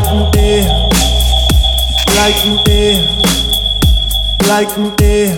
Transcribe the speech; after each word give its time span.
like 0.00 0.14
me 0.14 0.30
there, 0.32 0.88
like 2.16 2.46
me 2.46 2.62
there, 2.64 3.18
like 4.48 4.78
me 4.78 4.90
there, 4.96 5.34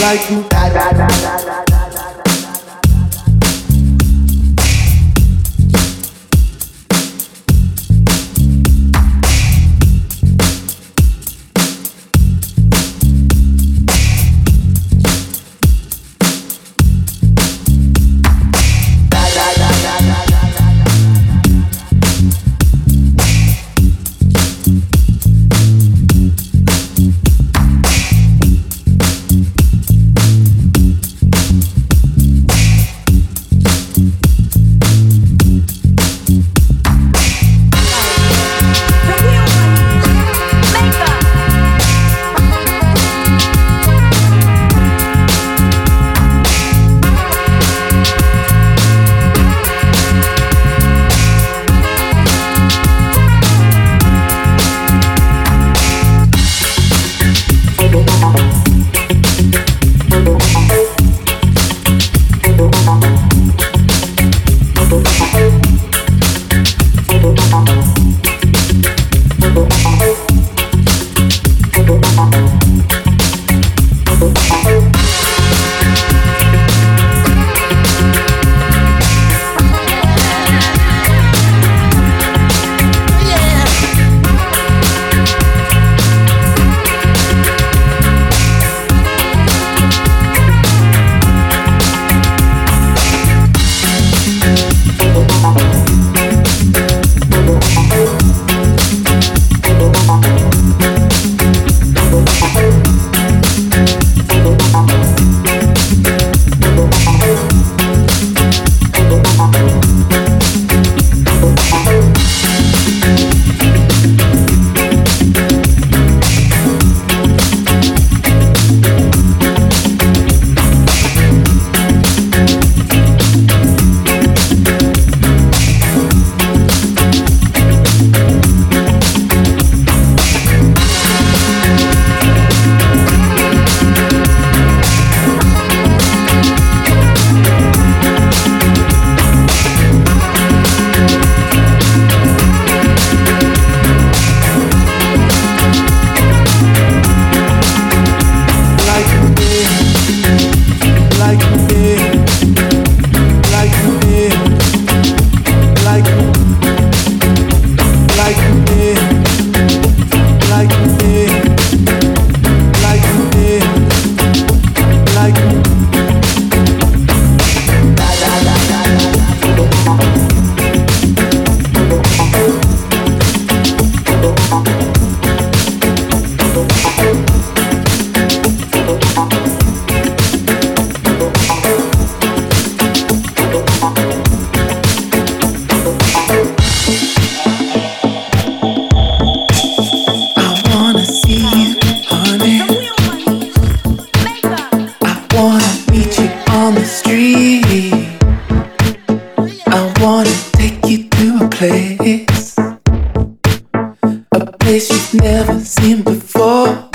like 0.00 0.30
me. 0.30 0.42
Da, 0.48 0.68
da, 0.70 0.90
da, 0.92 1.06
da, 1.06 1.64
da. 1.64 1.69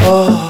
Oh. 0.07 0.44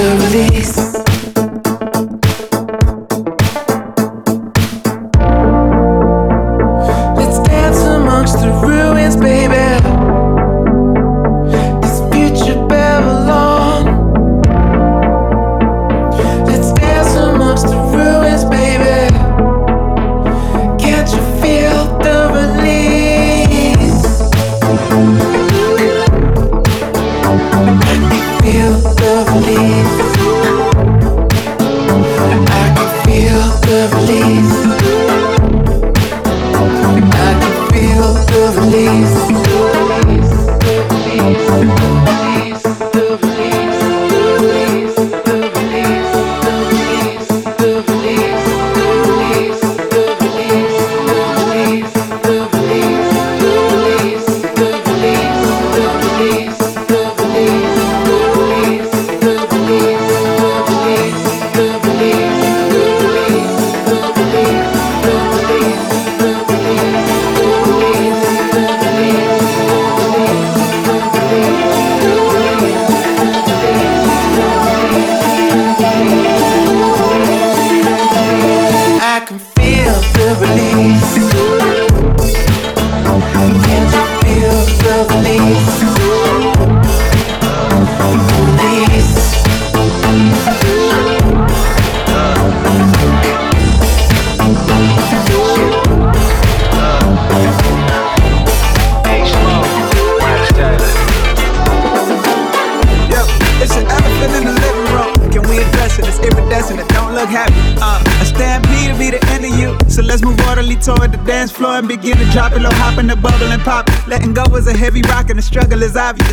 the 0.00 0.16
release 0.32 0.89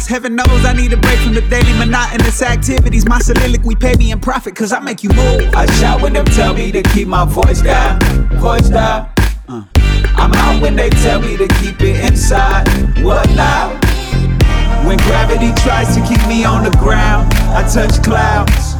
Heaven 0.05 0.35
knows 0.35 0.65
I 0.65 0.73
need 0.73 0.91
a 0.91 0.97
break 0.97 1.19
from 1.19 1.33
the 1.33 1.41
daily 1.41 1.71
monotonous 1.79 2.41
activities. 2.41 3.07
My 3.07 3.19
soliloquy 3.19 3.75
pay 3.75 3.95
me 3.95 4.11
in 4.11 4.19
profit, 4.19 4.53
cause 4.53 4.73
I 4.73 4.79
make 4.79 5.03
you 5.03 5.09
move. 5.11 5.53
I 5.55 5.65
shout 5.79 6.01
when 6.01 6.11
them 6.11 6.25
tell 6.25 6.53
me 6.53 6.73
to 6.73 6.83
keep 6.83 7.07
my 7.07 7.23
voice 7.23 7.61
down, 7.61 8.01
voice 8.39 8.67
down. 8.67 9.09
Uh. 9.47 9.63
I'm 10.17 10.33
out 10.33 10.61
when 10.61 10.75
they 10.75 10.89
tell 10.89 11.21
me 11.21 11.37
to 11.37 11.47
keep 11.59 11.79
it 11.79 12.03
inside. 12.03 12.67
What 13.01 13.29
now? 13.29 13.79
When 14.85 14.97
gravity 14.97 15.53
tries 15.61 15.95
to 15.95 16.05
keep 16.05 16.25
me 16.27 16.43
on 16.43 16.65
the 16.65 16.77
ground, 16.79 17.33
I 17.55 17.63
touch 17.63 18.03
clouds. 18.03 18.75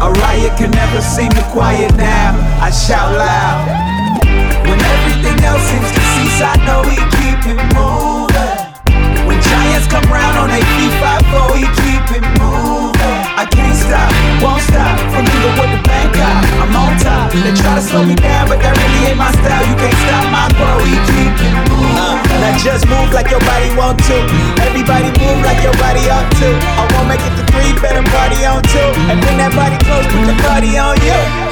A 0.00 0.12
riot 0.22 0.56
can 0.56 0.70
never 0.70 1.00
seem 1.00 1.30
to 1.30 1.42
quiet 1.50 1.96
down. 1.96 2.38
I 2.62 2.70
shout 2.70 3.12
loud. 3.16 3.97
Else 5.44 5.62
seems 5.70 5.90
to 5.92 6.02
cease, 6.14 6.40
I 6.42 6.54
know 6.66 6.82
we 6.82 6.98
keep 7.18 7.40
it 7.46 7.60
moving. 7.74 8.68
When 9.26 9.38
giants 9.42 9.86
come 9.86 10.06
round 10.10 10.36
on 10.40 10.48
their 10.48 10.64
feet, 10.76 10.94
5 10.98 11.54
he 11.54 11.66
keep 11.84 12.04
it 12.16 12.24
moving. 12.40 13.18
I 13.38 13.46
can't 13.46 13.76
stop, 13.76 14.10
won't 14.42 14.62
stop, 14.66 14.98
from 15.14 15.22
even 15.22 15.52
with 15.54 15.70
the 15.70 15.80
bank 15.86 16.16
out. 16.18 16.42
I'm 16.58 16.74
on 16.74 16.92
top. 16.98 17.30
They 17.30 17.54
try 17.54 17.78
to 17.78 17.84
slow 17.84 18.02
me 18.02 18.18
down, 18.18 18.50
but 18.50 18.58
that 18.58 18.74
really 18.74 19.14
ain't 19.14 19.20
my 19.20 19.30
style. 19.30 19.62
You 19.62 19.76
can't 19.78 20.00
stop 20.02 20.24
my 20.34 20.46
flow, 20.58 20.82
he 20.82 20.96
keep 21.06 21.34
it 21.38 21.54
moving. 21.70 21.94
Uh, 21.94 22.18
now 22.42 22.58
just 22.58 22.88
move 22.90 23.14
like 23.14 23.30
your 23.30 23.42
body 23.46 23.70
want 23.78 24.02
to. 24.10 24.16
Everybody 24.66 25.14
move 25.22 25.38
like 25.46 25.62
your 25.62 25.76
body 25.78 26.02
ought 26.10 26.26
to. 26.42 26.48
I 26.50 26.82
won't 26.96 27.06
make 27.06 27.22
it 27.22 27.34
to 27.38 27.44
three, 27.54 27.72
better 27.78 28.02
party 28.10 28.42
on 28.42 28.64
two. 28.66 28.90
And 29.06 29.22
bring 29.22 29.38
that 29.38 29.54
body 29.54 29.78
close, 29.86 30.08
put 30.10 30.26
the 30.26 30.36
party 30.42 30.74
on 30.76 30.98
you. 31.04 31.47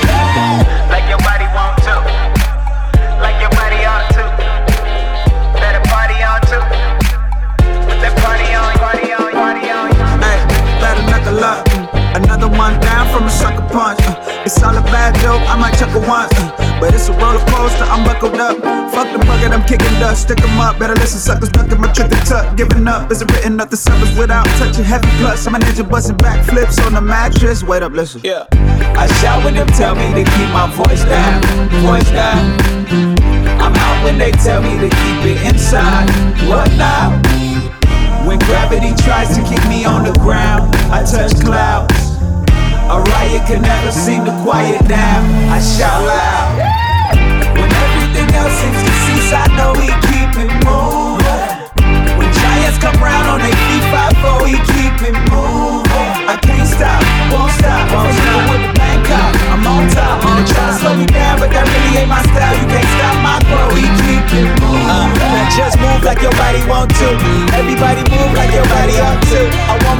From 13.17 13.27
a 13.27 13.31
sucker 13.31 13.67
punch. 13.73 13.99
Uh, 14.05 14.45
it's 14.45 14.63
all 14.63 14.77
a 14.77 14.83
bad 14.93 15.15
joke, 15.25 15.41
I 15.49 15.57
might 15.57 15.73
chuckle 15.79 16.05
once. 16.05 16.33
Uh, 16.37 16.53
but 16.81 16.93
it's 16.93 17.09
a 17.09 17.13
roller 17.17 17.41
coaster, 17.49 17.85
I'm 17.89 18.05
buckled 18.05 18.37
up. 18.37 18.61
Fuck 18.93 19.09
the 19.13 19.19
bucket, 19.25 19.53
I'm 19.57 19.65
kicking 19.65 19.97
dust. 19.99 20.29
Stick 20.29 20.41
'em 20.45 20.61
up, 20.61 20.79
better 20.79 20.95
listen, 20.95 21.19
suckers. 21.19 21.49
Ducking 21.49 21.81
my 21.81 21.91
trick 21.93 22.13
and 22.13 22.27
tuck. 22.27 22.57
Giving 22.57 22.87
up 22.87 23.11
isn't 23.11 23.31
written 23.33 23.59
up 23.61 23.71
the 23.71 23.77
summers 23.77 24.13
without 24.19 24.45
touching 24.61 24.85
heavy 24.85 25.09
plus. 25.19 25.47
I'm 25.47 25.55
a 25.55 25.59
ninja 25.59 25.89
busting 25.89 26.19
backflips 26.19 26.77
on 26.85 26.93
the 26.93 27.01
mattress. 27.01 27.63
Wait 27.63 27.83
up, 27.83 27.93
listen. 27.93 28.21
Yeah. 28.23 28.45
I 29.03 29.07
shout 29.21 29.43
when 29.45 29.55
them 29.55 29.69
tell 29.69 29.95
me 29.95 30.09
to 30.13 30.25
keep 30.37 30.51
my 30.53 30.69
voice 30.81 31.05
down, 31.05 31.41
voice 31.89 32.11
down. 32.11 32.45
I'm 33.65 33.75
out 33.75 34.05
when 34.05 34.19
they 34.19 34.33
tell 34.33 34.61
me 34.61 34.77
to 34.85 34.89
keep 35.01 35.19
it 35.33 35.39
inside. 35.49 36.09
What 36.49 36.69
now? 36.77 37.17
When 38.27 38.39
gravity 38.41 38.93
tries 39.05 39.35
to 39.37 39.43
keep 39.49 39.65
me 39.69 39.87
on 39.87 40.05
the 40.05 40.13
ground, 40.21 40.75
I 40.93 41.03
touch 41.05 41.33
clouds. 41.45 42.06
A 42.87 43.03
riot 43.03 43.43
can 43.51 43.63
never 43.63 43.91
seem 43.91 44.25
to 44.27 44.35
quiet 44.47 44.79
down. 44.87 45.27
I 45.51 45.59
shout 45.59 46.07
loud. 46.07 46.55
When 47.59 47.67
everything 47.67 48.31
else 48.31 48.55
seems 48.63 48.79
to 48.79 48.93
cease, 49.03 49.35
I 49.35 49.43
know 49.59 49.75
we 49.75 49.91
keep 50.07 50.31
it 50.39 50.51
moving. 50.63 51.67
When 52.15 52.31
giants 52.31 52.79
come 52.79 52.95
round 53.03 53.27
on 53.27 53.43
their 53.43 53.59
feet, 53.67 53.83
5 53.91 54.47
we 54.47 54.55
keep 54.71 54.95
it 55.03 55.19
moving. 55.35 56.11
I 56.31 56.39
can't 56.39 56.63
stop, 56.63 57.03
won't 57.35 57.51
stop. 57.59 57.91
Won't 57.91 58.15
stop 58.15 58.55
with 58.55 58.63
the 58.63 58.73
bank 58.79 59.03
out. 59.11 59.35
I'm 59.51 59.67
on 59.67 59.91
top. 59.91 60.23
They 60.23 60.47
try 60.47 60.71
to 60.71 60.75
slow 60.79 60.95
me 60.95 61.11
down, 61.11 61.43
but 61.43 61.51
that 61.51 61.67
really 61.67 62.07
ain't 62.07 62.07
my 62.07 62.23
style. 62.23 62.55
You 62.55 62.71
can't 62.71 62.91
stop 62.95 63.17
my 63.19 63.43
flow. 63.51 63.67
We 63.75 63.83
keep 64.07 64.31
it 64.31 64.47
moving. 64.63 64.87
Uh, 64.87 65.11
just 65.59 65.75
move 65.83 66.07
like 66.07 66.23
your 66.23 66.35
body 66.39 66.63
want 66.71 66.95
to. 67.03 67.09
Everybody 67.51 68.06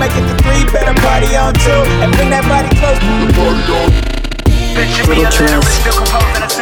make 0.07 0.23
it 0.23 0.27
to 0.31 0.35
three, 0.43 0.63
better 0.71 0.95
party 1.03 1.35
on 1.35 1.53
two. 1.55 1.83
And 2.03 2.15
bring 2.15 2.31
that 2.31 2.47
body 2.47 2.71
close. 2.79 2.99
Little 5.07 5.31
Dress, 5.31 5.67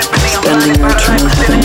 spending 0.01 0.73
your 0.73 0.89
eternal 0.89 1.29
heaven 1.29 1.61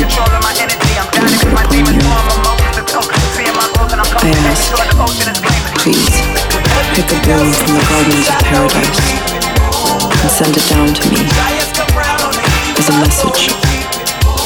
I 4.11 4.35
ask, 4.49 4.73
please 5.79 6.15
pick 6.95 7.07
a 7.07 7.17
bloom 7.23 7.47
from 7.53 7.71
the 7.75 7.83
gardens 7.87 8.27
of 8.27 8.39
paradise 8.43 8.99
and 10.19 10.31
send 10.31 10.57
it 10.57 10.65
down 10.67 10.89
to 10.91 11.03
me 11.09 11.21
as 12.77 12.87
a 12.89 12.95
message 12.99 13.53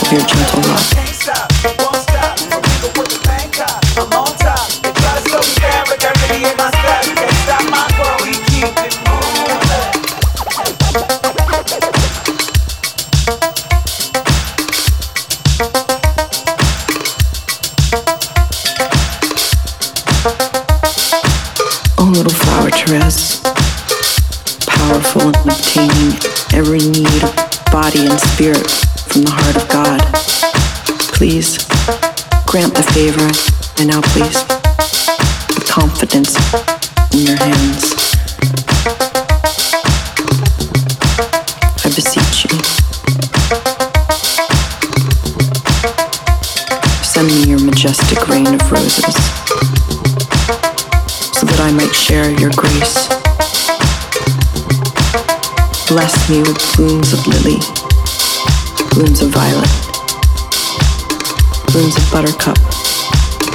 of 0.01 0.11
your 0.11 0.21
gentle 0.27 0.61
love. 0.69 1.12
Powerful 24.67 25.21
in 25.21 25.35
obtaining 25.49 26.13
every 26.53 26.77
need 26.77 27.23
of 27.23 27.35
body 27.71 28.05
and 28.05 28.19
spirit 28.19 28.69
from 29.09 29.23
the 29.23 29.31
heart 29.31 29.55
of 29.55 29.67
God. 29.67 29.99
Please 31.11 31.57
grant 32.45 32.75
the 32.75 32.83
favor 32.93 33.31
I 33.81 33.85
now 33.85 34.01
place 34.01 34.52
grace. 52.55 53.07
Bless 55.87 56.29
me 56.29 56.39
with 56.39 56.57
blooms 56.75 57.13
of 57.13 57.25
lily, 57.27 57.59
blooms 58.91 59.21
of 59.21 59.29
violet, 59.29 59.69
blooms 61.71 61.95
of 61.97 62.03
buttercup, 62.11 62.57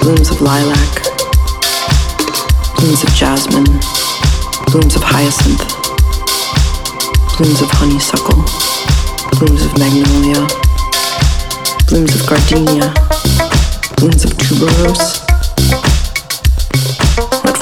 blooms 0.00 0.31
of 0.31 0.40
lilac, 0.40 1.02
blooms 2.76 3.02
of 3.02 3.11
jasmine, 3.14 3.69
blooms 4.71 4.97
of 4.97 5.02
hyacinth, 5.02 5.62
blooms 7.37 7.61
of 7.61 7.71
honeysuckle, 7.71 8.43
blooms 9.38 9.64
of 9.64 9.73
magnolia, 9.78 10.47
blooms 11.88 12.14
of 12.14 12.26
gardenia, 12.26 12.95
blooms 13.97 14.25
of 14.25 14.31
tuberose. 14.38 15.27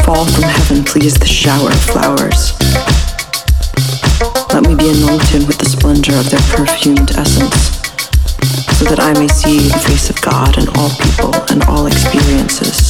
Fall 0.06 0.24
from 0.24 0.44
heaven, 0.44 0.84
please, 0.84 1.14
the 1.18 1.26
shower 1.26 1.66
of 1.68 1.80
flowers. 1.80 2.52
Let 4.54 4.62
me 4.62 4.76
be 4.76 4.88
anointed 4.88 5.48
with 5.48 5.58
the 5.58 5.66
splendor 5.68 6.14
of 6.14 6.30
their 6.30 6.38
perfumed 6.54 7.10
essence, 7.18 7.74
so 8.78 8.84
that 8.84 9.00
I 9.00 9.18
may 9.18 9.26
see 9.26 9.66
the 9.66 9.78
face 9.80 10.08
of 10.08 10.20
God 10.22 10.58
in 10.58 10.68
all 10.78 10.90
people 10.90 11.34
and 11.50 11.64
all 11.64 11.88
experiences. 11.88 12.85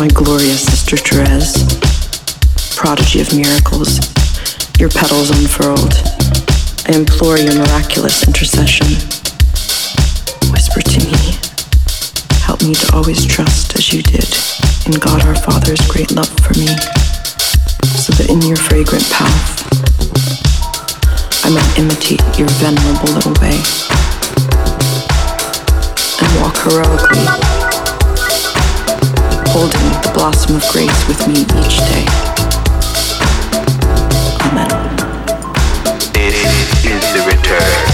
My 0.00 0.08
glorious 0.08 0.64
Sister 0.64 0.96
Therese, 0.96 1.60
prodigy 2.74 3.20
of 3.20 3.36
miracles, 3.36 4.00
your 4.80 4.88
petals 4.88 5.28
unfurled, 5.28 5.92
I 6.88 6.96
implore 6.96 7.36
your 7.36 7.52
miraculous 7.52 8.26
intercession. 8.26 8.86
Whisper 10.56 10.80
to 10.80 11.00
me, 11.04 11.36
help 12.40 12.62
me 12.62 12.72
to 12.72 12.96
always 12.96 13.26
trust 13.26 13.76
as 13.76 13.92
you 13.92 14.00
did 14.00 14.24
in 14.86 14.98
God 14.98 15.20
our 15.26 15.36
Father's 15.36 15.86
great 15.86 16.10
love 16.12 16.32
for 16.40 16.56
me, 16.56 16.72
so 18.00 18.16
that 18.16 18.28
in 18.30 18.40
your 18.40 18.56
fragrant 18.56 19.04
path 19.12 19.68
I 21.44 21.50
might 21.52 21.78
imitate 21.78 22.24
your 22.38 22.48
venerable 22.56 23.12
little 23.12 23.36
way. 23.36 23.60
And 26.24 26.40
walk 26.40 26.56
heroically 26.56 27.59
holding 29.60 30.00
the 30.00 30.10
blossom 30.14 30.56
of 30.56 30.62
grace 30.72 31.06
with 31.06 31.20
me 31.28 31.40
each 31.60 31.76
day. 31.84 32.06
Amen. 34.46 34.70
This 36.14 36.82
is 36.82 37.02
the 37.12 37.22
return 37.26 37.89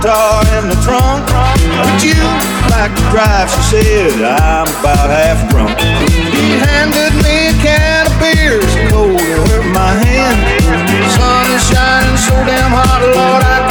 guitar 0.00 0.40
in 0.56 0.68
the 0.68 0.80
trunk. 0.80 1.28
Would 1.28 2.00
you 2.02 2.16
like 2.72 2.94
to 2.96 3.04
drive? 3.12 3.50
She 3.68 3.84
said, 3.84 4.24
I'm 4.24 4.66
about 4.80 5.12
half 5.12 5.50
drunk. 5.50 5.76
He 5.76 6.56
handed 6.56 7.12
me 7.20 7.52
a 7.52 7.54
can 7.60 8.06
of 8.08 8.16
beer, 8.16 8.62
so 8.62 8.80
cold 8.88 9.20
it 9.20 9.48
hurt 9.48 9.66
my 9.74 9.92
hand. 10.00 10.40
The 10.64 11.08
sun 11.12 11.50
is 11.52 11.62
shining 11.68 12.16
so 12.16 12.32
damn 12.48 12.72
hot, 12.72 13.02
Lord, 13.12 13.44
I 13.44 13.69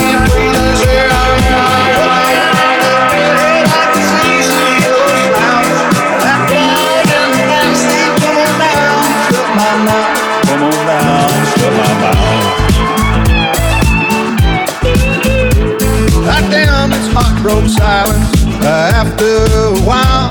silence. 17.69 18.25
After 18.65 19.45
a 19.45 19.79
while, 19.85 20.29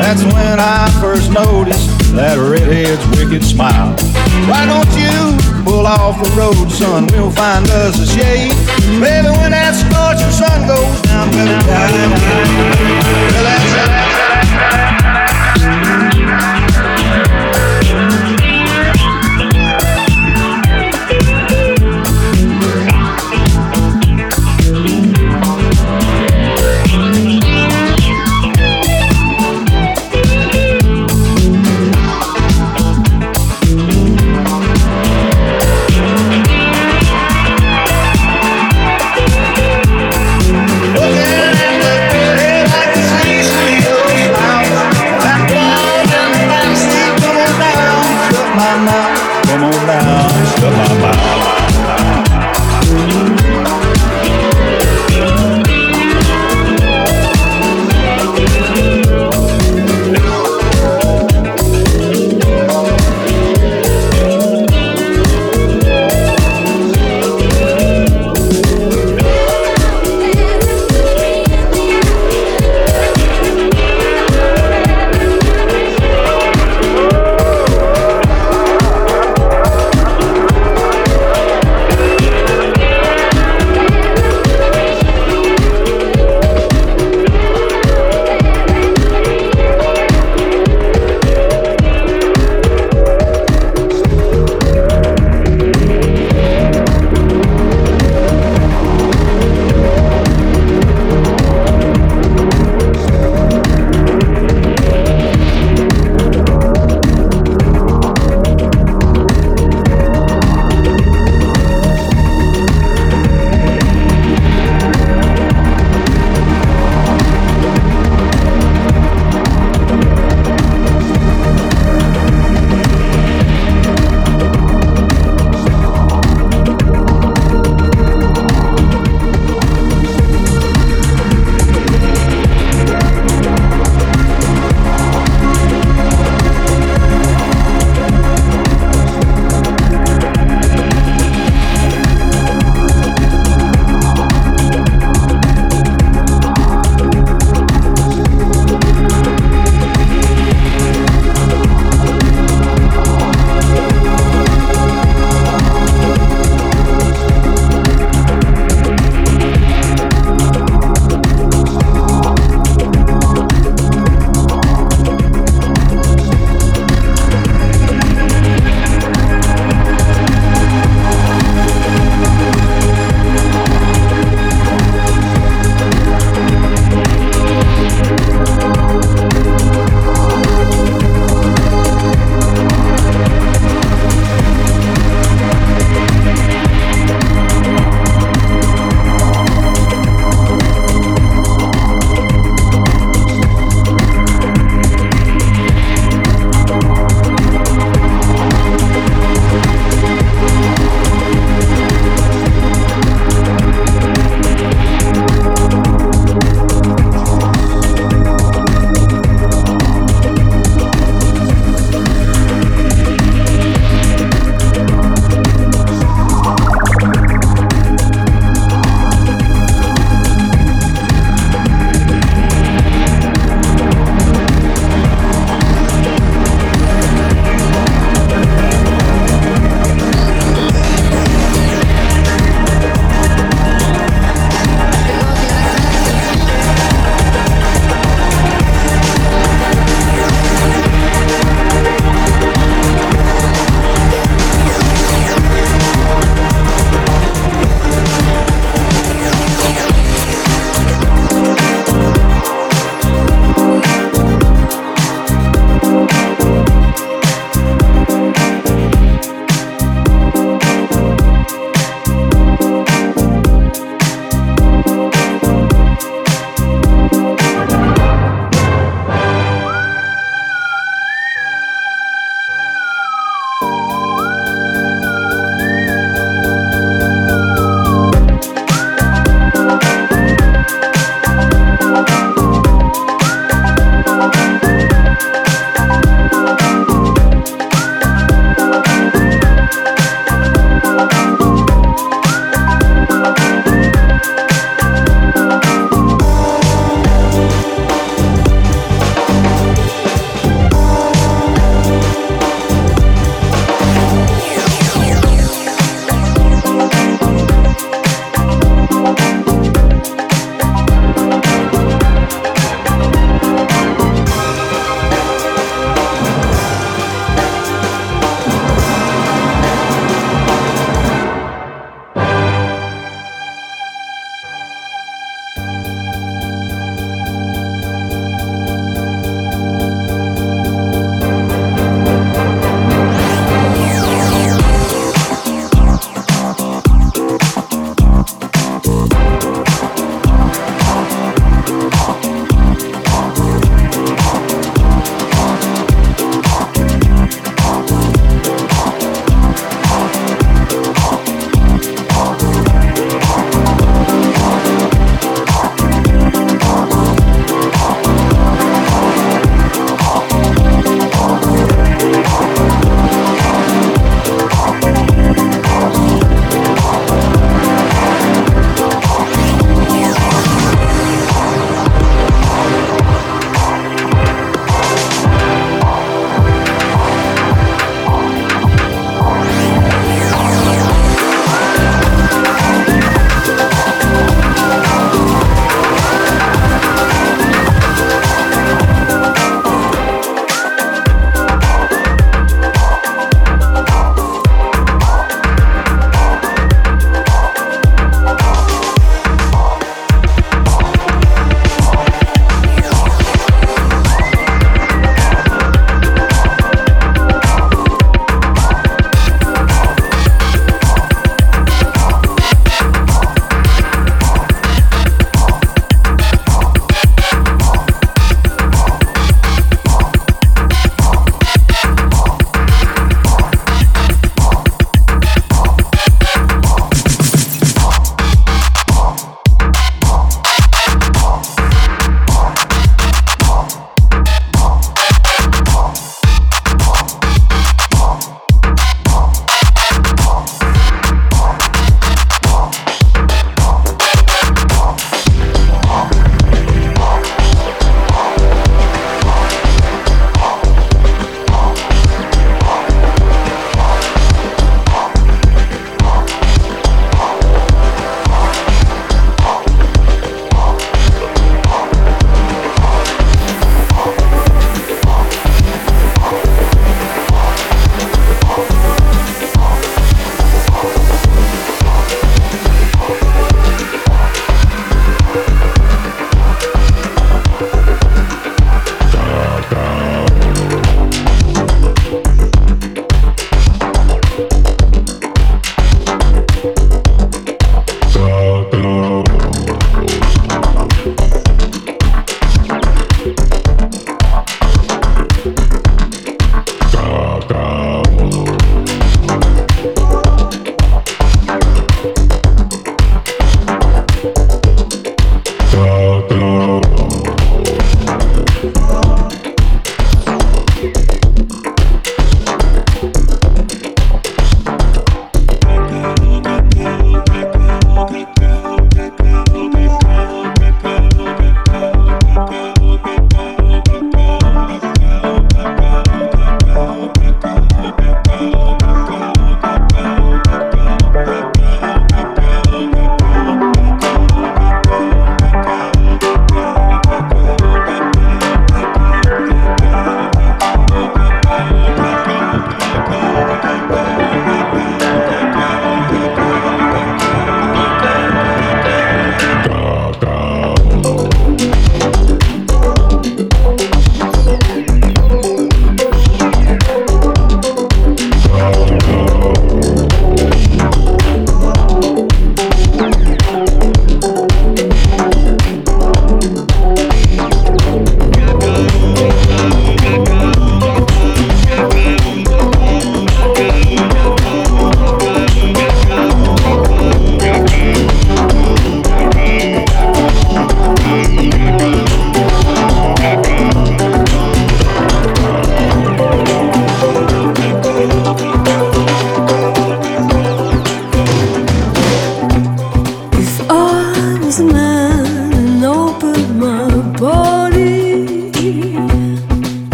that's 0.00 0.22
when 0.24 0.60
I 0.60 0.88
first 1.00 1.30
noticed 1.32 1.88
that 2.14 2.38
redhead's 2.38 3.04
wicked 3.16 3.42
smile. 3.42 3.96
Why 4.46 4.66
don't 4.66 4.92
you 4.94 5.36
pull 5.64 5.86
off 5.86 6.22
the 6.22 6.30
road, 6.36 6.70
son? 6.70 7.06
We'll 7.12 7.30
find 7.30 7.66
us 7.70 7.98
a 7.98 8.06
shade. 8.06 8.52
Maybe 9.00 9.28
when 9.40 9.50
that 9.52 9.74
scorching 9.74 10.30
sun 10.30 10.68
goes 10.68 11.00
down, 11.02 11.30
well, 11.32 11.46
down, 11.46 11.66
down, 11.66 11.90
down, 11.90 12.10
down, 12.10 12.20
down, 12.20 12.64
down, 12.64 13.12
down, 13.12 13.64
down, 13.74 14.18
down. 14.18 14.23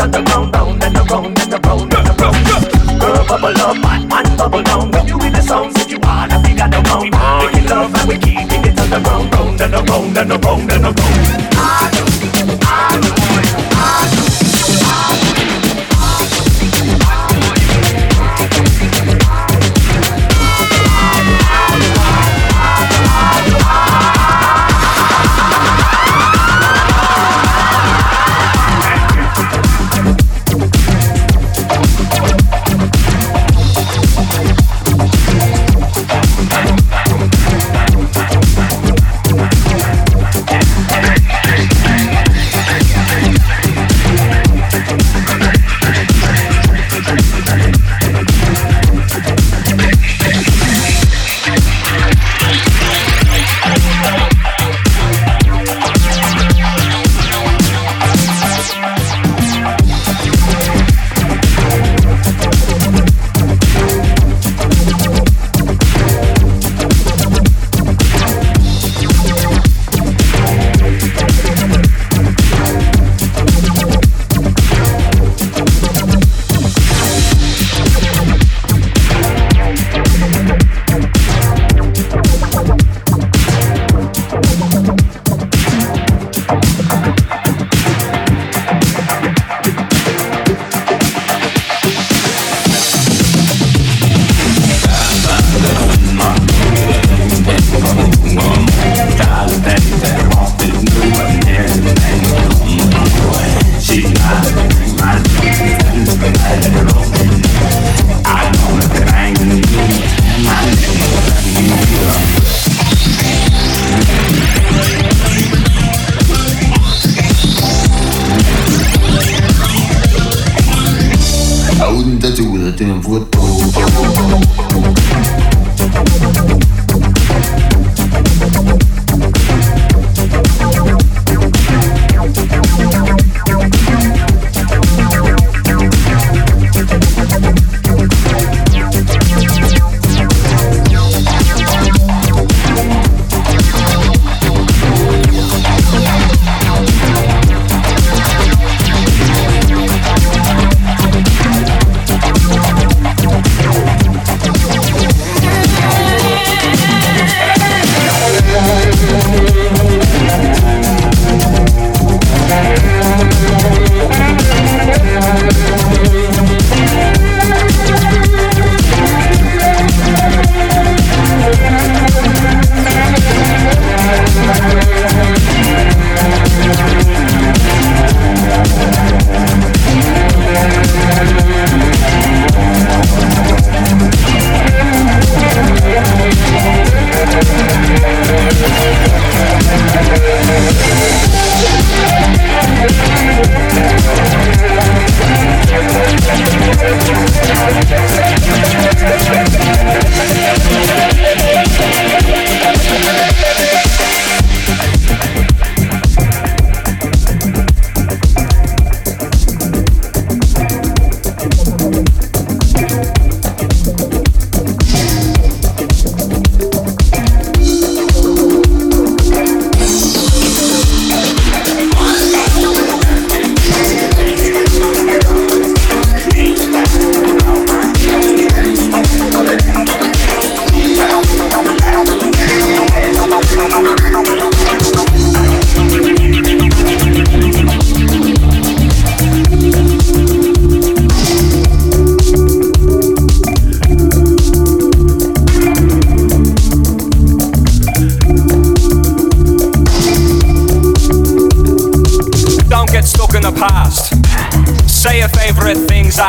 on 0.00 0.10
the 0.10 0.22
ground, 0.22 0.54
round 0.54 0.82
and 0.82 0.96
around 0.96 1.38
and 1.38 1.52
around 1.52 1.94
and 1.94 2.08
around. 2.08 3.00
Girl, 3.00 3.24
bubble 3.28 3.60
up, 3.60 3.76
man, 3.76 4.08
man, 4.08 4.36
bubble 4.36 4.62
down. 4.62 4.90
When 4.90 5.06
you 5.06 5.18
in 5.20 5.32
the 5.32 5.42
sound, 5.42 5.76
if 5.76 5.90
you 5.90 5.98
are, 5.98 6.28
I 6.30 6.38
think 6.42 6.60
I 6.60 6.68
know. 6.68 6.80
Making 6.80 7.68
love 7.68 7.94
and 7.94 8.08
we 8.08 8.16
keeping 8.16 8.64
it 8.64 8.80
on 8.80 8.90
the 8.90 9.00
ground, 9.00 9.32
round 9.34 9.60
and 9.60 9.74
around 9.74 10.18
and 10.18 10.32
around 10.32 10.70
and 10.72 10.84
around. 10.84 11.89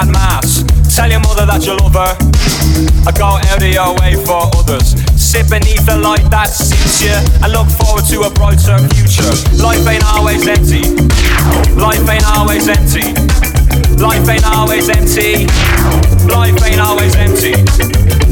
Things 0.02 0.14
mass. 0.14 0.64
Tell 0.96 1.10
your 1.10 1.20
mother 1.22 1.46
that 1.46 1.66
you 1.66 1.76
love 1.78 1.94
her. 1.94 2.16
I 3.08 3.12
go 3.16 3.38
out 3.38 3.62
of 3.62 3.68
your 3.68 3.94
way 4.02 4.16
for 4.26 4.50
others. 4.58 4.96
Sit 5.16 5.50
beneath 5.50 5.86
the 5.86 5.98
light 5.98 6.30
that 6.32 6.50
suits 6.50 7.02
you 7.02 7.16
and 7.42 7.52
look 7.52 7.68
forward 7.80 8.06
to 8.12 8.28
a 8.28 8.32
brighter 8.32 8.78
future. 8.96 9.32
Life 9.58 9.86
ain't 9.88 10.04
always 10.06 10.48
empty. 10.48 10.84
Life 11.78 12.04
ain't 12.10 12.26
always 12.26 12.68
empty. 12.68 13.14
Life 13.98 14.28
ain't 14.28 14.46
always 14.46 14.90
empty. 14.90 15.48
Life 16.28 16.60
ain't 16.66 16.82
always 16.82 17.16
empty. 17.16 17.54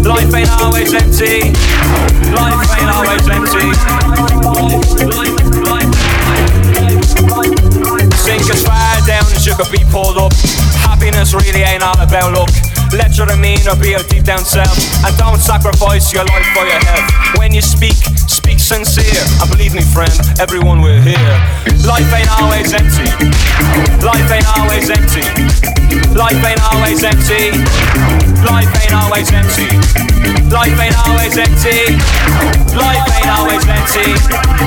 Life 0.01 0.34
ain't 0.34 0.51
always 0.59 0.93
empty. 0.93 1.53
Life 2.34 2.61
ain't 2.78 2.91
always 2.91 3.26
empty. 3.30 3.70
Sink 7.20 7.98
as 8.38 8.61
far 8.61 9.01
down 9.09 9.25
you 9.41 9.57
could 9.57 9.71
be 9.73 9.82
pulled 9.89 10.17
up. 10.17 10.34
Happiness 10.86 11.34
really 11.34 11.65
ain't 11.65 11.82
all 11.82 11.97
about 11.97 12.34
luck. 12.34 12.49
Let 12.93 13.17
your 13.17 13.25
demeanor 13.25 13.73
be 13.82 13.97
your 13.97 14.05
deep 14.05 14.23
down 14.23 14.45
self. 14.45 14.77
And 15.01 15.17
don't 15.17 15.41
sacrifice 15.41 16.13
your 16.13 16.25
life 16.25 16.45
for 16.53 16.65
your 16.65 16.77
health. 16.86 17.09
When 17.41 17.53
you 17.53 17.61
speak, 17.61 17.97
speak 18.30 18.59
sincere. 18.59 19.25
And 19.41 19.49
believe 19.49 19.73
me 19.73 19.82
friend, 19.82 20.13
everyone 20.39 20.82
will 20.82 21.01
hear. 21.01 21.30
Life 21.89 22.05
ain't 22.13 22.30
always 22.38 22.69
empty. 22.73 23.09
Life 24.05 24.30
ain't 24.30 24.49
always 24.57 24.89
empty. 24.93 25.25
Life 26.13 26.41
ain't 26.45 26.61
always 26.69 27.01
empty. 27.01 27.49
Life 28.45 28.69
ain't 28.77 28.93
always 29.01 29.34
empty. 29.34 29.73
Life 30.53 30.77
ain't 30.77 30.97
always 31.01 31.34
empty. 31.34 31.97
Life 32.77 33.09
ain't 33.09 33.30
always 33.34 33.65
empty 33.65 34.59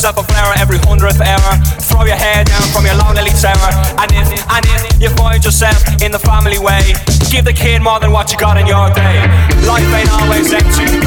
Buy 0.00 0.08
yourself 0.08 0.24
a 0.24 0.32
flower 0.32 0.54
every 0.56 0.78
hundredth 0.88 1.20
hour. 1.20 1.60
Throw 1.84 2.08
your 2.08 2.16
hair 2.16 2.42
down 2.44 2.64
from 2.72 2.88
your 2.88 2.96
lonely 2.96 3.36
tower. 3.36 3.68
And 4.00 4.08
if, 4.16 4.32
and 4.32 4.64
if 4.64 4.96
you 4.96 5.10
find 5.12 5.44
yourself 5.44 5.76
in 6.00 6.10
the 6.10 6.18
family 6.18 6.56
way, 6.56 6.80
give 7.28 7.44
the 7.44 7.52
kid 7.52 7.82
more 7.82 8.00
than 8.00 8.10
what 8.10 8.32
you 8.32 8.38
got 8.38 8.56
in 8.56 8.64
your 8.64 8.88
day. 8.96 9.28
Life 9.68 9.84
ain't 9.92 10.08
always 10.08 10.56
empty. 10.56 11.04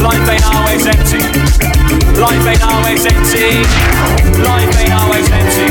Life 0.00 0.24
ain't 0.32 0.48
always 0.48 0.88
empty. 0.88 1.20
Life 2.16 2.40
ain't 2.48 2.64
always 2.64 3.04
empty. 3.04 3.52
Life 4.40 4.72
ain't 4.80 4.96
always 4.96 5.28
empty. 5.28 5.68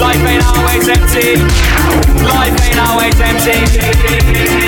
Life 0.00 0.24
ain't 0.24 0.48
always 0.48 0.88
empty. 0.88 1.36
Life 2.32 2.56
ain't 2.64 2.80
always 2.80 3.20
empty. 3.20 4.67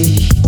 Natürlich. 0.00 0.39